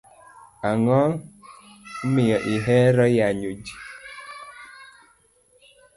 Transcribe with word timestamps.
Ango 0.69 0.99
miyo 2.13 2.37
ihero 2.53 3.05
yanyo 3.17 3.51
jii? 3.63 3.79